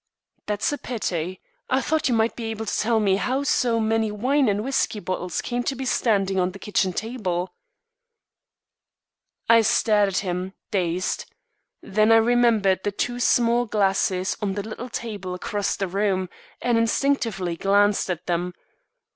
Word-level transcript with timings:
"That's 0.47 0.71
a 0.73 0.79
pity. 0.79 1.41
I 1.69 1.79
thought 1.79 2.09
you 2.09 2.15
might 2.15 2.35
be 2.35 2.45
able 2.45 2.65
to 2.65 2.75
tell 2.79 2.99
me 2.99 3.17
how 3.17 3.43
so 3.43 3.79
many 3.79 4.09
wine 4.11 4.49
and 4.49 4.63
whiskey 4.63 4.99
bottles 4.99 5.43
came 5.43 5.61
to 5.65 5.75
be 5.75 5.85
standing 5.85 6.39
on 6.39 6.53
the 6.53 6.57
kitchen 6.57 6.91
table." 6.91 7.53
I 9.47 9.61
stared 9.61 10.07
at 10.09 10.17
him, 10.25 10.55
dazed. 10.71 11.25
Then 11.83 12.11
I 12.11 12.15
remembered 12.17 12.79
the 12.83 12.91
two 12.91 13.19
small 13.19 13.67
glasses 13.67 14.35
on 14.41 14.53
the 14.55 14.63
little 14.67 14.89
table 14.89 15.35
across 15.35 15.75
the 15.75 15.87
room, 15.87 16.29
and 16.63 16.79
instinctively 16.79 17.55
glanced 17.55 18.09
at 18.09 18.25
them. 18.25 18.55